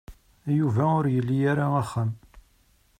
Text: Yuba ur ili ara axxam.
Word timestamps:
Yuba 0.57 0.83
ur 0.99 1.05
ili 1.17 1.37
ara 1.51 1.65
axxam. 1.81 2.11